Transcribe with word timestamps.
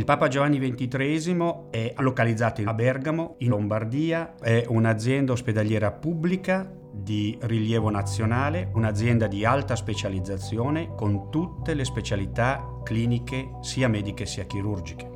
Il 0.00 0.06
Papa 0.06 0.28
Giovanni 0.28 0.58
XXIII 0.58 1.68
è 1.68 1.92
localizzato 1.98 2.62
a 2.64 2.72
Bergamo, 2.72 3.34
in 3.40 3.50
Lombardia, 3.50 4.34
è 4.40 4.64
un'azienda 4.66 5.32
ospedaliera 5.32 5.92
pubblica 5.92 6.66
di 6.90 7.36
rilievo 7.42 7.90
nazionale, 7.90 8.70
un'azienda 8.72 9.26
di 9.26 9.44
alta 9.44 9.76
specializzazione 9.76 10.94
con 10.96 11.28
tutte 11.28 11.74
le 11.74 11.84
specialità 11.84 12.80
cliniche 12.82 13.56
sia 13.60 13.88
mediche 13.88 14.24
sia 14.24 14.44
chirurgiche. 14.44 15.06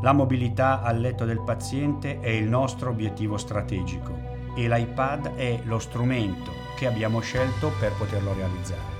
La 0.00 0.12
mobilità 0.12 0.80
al 0.80 1.00
letto 1.00 1.26
del 1.26 1.42
paziente 1.42 2.18
è 2.20 2.30
il 2.30 2.48
nostro 2.48 2.88
obiettivo 2.88 3.36
strategico 3.36 4.16
e 4.56 4.66
l'iPad 4.66 5.34
è 5.34 5.60
lo 5.64 5.78
strumento 5.78 6.50
che 6.78 6.86
abbiamo 6.86 7.20
scelto 7.20 7.72
per 7.78 7.92
poterlo 7.98 8.32
realizzare. 8.32 8.93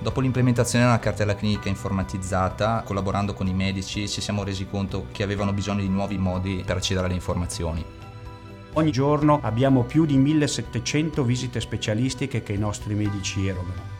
Dopo 0.00 0.20
l'implementazione 0.20 0.84
della 0.84 1.00
cartella 1.00 1.34
clinica 1.34 1.68
informatizzata, 1.68 2.82
collaborando 2.84 3.34
con 3.34 3.48
i 3.48 3.52
medici, 3.52 4.08
ci 4.08 4.20
siamo 4.20 4.44
resi 4.44 4.68
conto 4.68 5.06
che 5.10 5.24
avevano 5.24 5.52
bisogno 5.52 5.80
di 5.80 5.88
nuovi 5.88 6.16
modi 6.16 6.62
per 6.64 6.76
accedere 6.76 7.06
alle 7.06 7.16
informazioni. 7.16 7.84
Ogni 8.74 8.92
giorno 8.92 9.40
abbiamo 9.42 9.82
più 9.82 10.06
di 10.06 10.16
1700 10.16 11.24
visite 11.24 11.60
specialistiche 11.60 12.44
che 12.44 12.52
i 12.52 12.58
nostri 12.58 12.94
medici 12.94 13.48
erogano. 13.48 13.96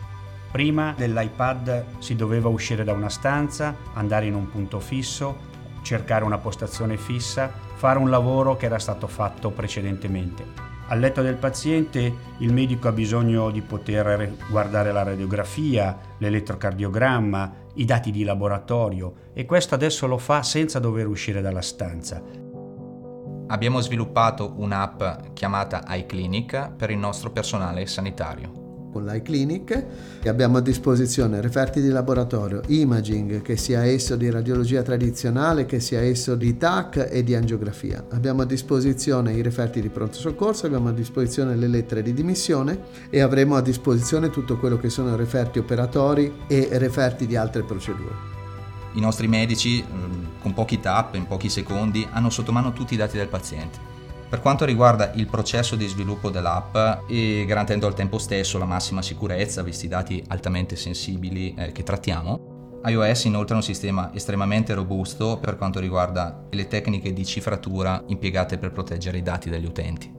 Prima 0.51 0.93
dell'iPad 0.95 1.99
si 1.99 2.15
doveva 2.15 2.47
uscire 2.47 2.85
da 2.85 2.93
una 2.93 3.09
stanza, 3.09 3.75
andare 3.93 4.25
in 4.25 4.35
un 4.35 4.49
punto 4.49 4.79
fisso, 4.79 5.47
cercare 5.81 6.23
una 6.23 6.37
postazione 6.37 6.95
fissa, 6.95 7.51
fare 7.75 7.99
un 7.99 8.09
lavoro 8.09 8.55
che 8.55 8.67
era 8.67 8.79
stato 8.79 9.07
fatto 9.07 9.51
precedentemente. 9.51 10.68
Al 10.91 10.99
letto 10.99 11.21
del 11.21 11.35
paziente 11.35 12.13
il 12.39 12.51
medico 12.51 12.87
ha 12.87 12.91
bisogno 12.91 13.51
di 13.51 13.61
poter 13.61 14.33
guardare 14.49 14.91
la 14.91 15.03
radiografia, 15.03 15.95
l'elettrocardiogramma, 16.17 17.53
i 17.75 17.85
dati 17.85 18.09
di 18.09 18.23
laboratorio 18.23 19.13
e 19.33 19.45
questo 19.45 19.75
adesso 19.75 20.07
lo 20.07 20.17
fa 20.17 20.41
senza 20.41 20.79
dover 20.79 21.05
uscire 21.05 21.41
dalla 21.41 21.61
stanza. 21.61 22.19
Abbiamo 23.47 23.81
sviluppato 23.81 24.55
un'app 24.57 25.33
chiamata 25.33 25.83
iClinic 25.89 26.71
per 26.71 26.89
il 26.89 26.97
nostro 26.97 27.29
personale 27.29 27.85
sanitario 27.85 28.68
con 28.91 29.05
l'iClinic 29.05 29.85
e 30.21 30.29
abbiamo 30.29 30.57
a 30.57 30.61
disposizione 30.61 31.41
referti 31.41 31.81
di 31.81 31.89
laboratorio, 31.89 32.61
imaging, 32.67 33.41
che 33.41 33.57
sia 33.57 33.83
esso 33.83 34.15
di 34.15 34.29
radiologia 34.29 34.81
tradizionale, 34.81 35.65
che 35.65 35.79
sia 35.79 36.01
esso 36.01 36.35
di 36.35 36.57
TAC 36.57 37.07
e 37.09 37.23
di 37.23 37.35
angiografia. 37.35 38.05
Abbiamo 38.09 38.41
a 38.41 38.45
disposizione 38.45 39.33
i 39.33 39.41
referti 39.41 39.81
di 39.81 39.89
pronto 39.89 40.17
soccorso, 40.17 40.65
abbiamo 40.65 40.89
a 40.89 40.93
disposizione 40.93 41.55
le 41.55 41.67
lettere 41.67 42.01
di 42.01 42.13
dimissione 42.13 42.79
e 43.09 43.21
avremo 43.21 43.55
a 43.55 43.61
disposizione 43.61 44.29
tutto 44.29 44.57
quello 44.57 44.77
che 44.77 44.89
sono 44.89 45.15
referti 45.15 45.59
operatori 45.59 46.33
e 46.47 46.69
referti 46.73 47.25
di 47.27 47.35
altre 47.35 47.63
procedure. 47.63 48.37
I 48.93 48.99
nostri 48.99 49.27
medici, 49.27 49.83
mm, 49.83 50.41
con 50.41 50.53
pochi 50.53 50.79
tap, 50.79 51.15
in 51.15 51.27
pochi 51.27 51.49
secondi, 51.49 52.07
hanno 52.11 52.29
sotto 52.29 52.51
mano 52.51 52.73
tutti 52.73 52.95
i 52.95 52.97
dati 52.97 53.17
del 53.17 53.27
paziente 53.27 53.98
per 54.29 54.41
quanto 54.41 54.63
riguarda 54.63 55.11
il 55.15 55.25
processo 55.25 55.75
di 55.75 55.87
sviluppo 55.87 56.29
dell'app 56.29 56.77
e 57.09 57.45
garantendo 57.47 57.87
al 57.87 57.95
tempo 57.95 58.19
stesso 58.19 58.59
la 58.59 58.65
massima 58.65 59.01
sicurezza, 59.01 59.63
visti 59.63 59.85
i 59.85 59.89
dati 59.89 60.23
altamente 60.27 60.75
sensibili 60.75 61.55
eh, 61.57 61.71
che 61.71 61.81
trattiamo, 61.81 62.81
iOS 62.85 63.23
inoltre 63.23 63.55
è 63.55 63.57
un 63.57 63.63
sistema 63.63 64.11
estremamente 64.13 64.75
robusto 64.75 65.39
per 65.41 65.57
quanto 65.57 65.79
riguarda 65.79 66.45
le 66.51 66.67
tecniche 66.67 67.11
di 67.11 67.25
cifratura 67.25 68.03
impiegate 68.05 68.59
per 68.59 68.71
proteggere 68.71 69.17
i 69.17 69.23
dati 69.23 69.49
degli 69.49 69.65
utenti. 69.65 70.13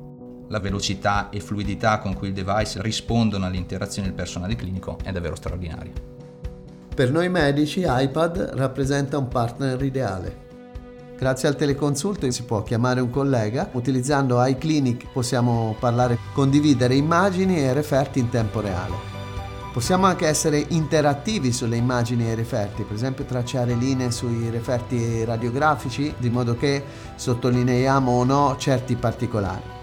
La 0.49 0.59
velocità 0.59 1.29
e 1.31 1.39
fluidità 1.39 2.01
con 2.01 2.15
cui 2.15 2.29
il 2.29 2.35
device 2.35 2.83
rispondono 2.83 3.47
alle 3.47 3.57
interazioni 3.57 4.09
del 4.09 4.17
personale 4.17 4.57
clinico 4.57 4.99
è 5.05 5.13
davvero 5.13 5.37
straordinaria. 5.37 5.93
Per 6.93 7.13
noi 7.13 7.29
medici 7.29 7.85
iPad 7.87 8.55
rappresenta 8.55 9.17
un 9.17 9.29
partner 9.29 9.81
ideale 9.81 10.49
Grazie 11.21 11.49
al 11.49 11.57
teleconsulto 11.57 12.31
si 12.31 12.45
può 12.45 12.63
chiamare 12.63 13.03
un 13.03 13.11
collega, 13.11 13.69
utilizzando 13.73 14.43
iClinic 14.43 15.09
possiamo 15.13 15.77
parlare, 15.79 16.17
condividere 16.33 16.95
immagini 16.95 17.59
e 17.59 17.75
referti 17.75 18.21
in 18.21 18.31
tempo 18.31 18.63
reale. 18.63 18.95
Possiamo 19.71 20.07
anche 20.07 20.27
essere 20.27 20.65
interattivi 20.69 21.53
sulle 21.53 21.77
immagini 21.77 22.27
e 22.27 22.35
referti, 22.35 22.85
per 22.85 22.97
esempio 22.97 23.27
tracciare 23.27 23.75
linee 23.75 24.11
sui 24.11 24.49
referti 24.49 25.23
radiografici, 25.23 26.15
di 26.17 26.31
modo 26.31 26.57
che 26.57 26.83
sottolineiamo 27.17 28.11
o 28.11 28.25
no 28.25 28.57
certi 28.57 28.97
particolari. 28.97 29.79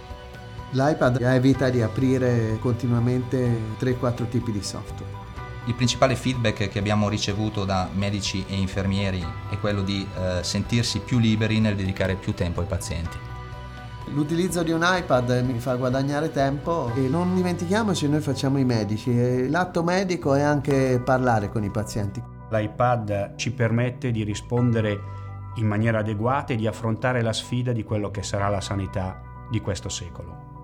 L'iPad 0.72 1.22
evita 1.22 1.70
di 1.70 1.84
aprire 1.84 2.58
continuamente 2.60 3.76
3-4 3.80 4.28
tipi 4.28 4.52
di 4.52 4.64
software. 4.64 5.27
Il 5.68 5.76
principale 5.76 6.16
feedback 6.16 6.70
che 6.70 6.80
abbiamo 6.80 7.10
ricevuto 7.10 7.66
da 7.66 7.90
medici 7.94 8.46
e 8.48 8.56
infermieri 8.56 9.24
è 9.50 9.60
quello 9.60 9.82
di 9.82 10.08
eh, 10.16 10.42
sentirsi 10.42 11.00
più 11.00 11.20
liberi 11.20 11.60
nel 11.60 11.76
dedicare 11.76 12.16
più 12.16 12.34
tempo 12.34 12.62
ai 12.62 12.68
pazienti. 12.68 13.18
L'utilizzo 14.14 14.64
di 14.64 14.72
un 14.72 14.82
iPad 14.82 15.44
mi 15.46 15.60
fa 15.60 15.76
guadagnare 15.76 16.32
tempo 16.32 16.90
e 16.96 17.10
non 17.10 17.36
dimentichiamoci, 17.36 18.08
noi 18.08 18.22
facciamo 18.22 18.58
i 18.58 18.64
medici 18.64 19.50
l'atto 19.50 19.84
medico 19.84 20.34
è 20.34 20.42
anche 20.42 21.02
parlare 21.04 21.50
con 21.50 21.66
i 21.66 21.70
pazienti. 21.70 22.24
L'iPad 22.50 23.36
ci 23.36 23.52
permette 23.52 24.12
di 24.12 24.24
rispondere 24.24 24.98
in 25.56 25.68
maniera 25.68 26.00
adeguata 26.00 26.54
e 26.54 26.56
di 26.56 26.66
affrontare 26.66 27.22
la 27.22 27.34
sfida 27.34 27.74
di 27.74 27.84
quello 27.84 28.10
che 28.10 28.24
sarà 28.24 28.48
la 28.48 28.62
sanità 28.62 29.20
di 29.52 29.60
questo 29.60 29.90
secolo. 29.90 30.57